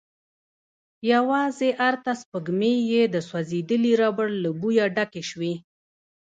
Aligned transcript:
يواځې 1.13 1.69
ارته 1.89 2.11
سپږمې 2.21 2.73
يې 2.91 3.03
د 3.13 3.15
سوځيدلې 3.29 3.91
ربړ 4.01 4.27
له 4.43 4.49
بويه 4.59 4.85
ډکې 4.95 5.23
شوې. 5.29 5.53